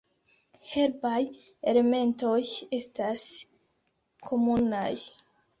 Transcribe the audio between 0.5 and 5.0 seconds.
Herbaj elementoj estas komunaj.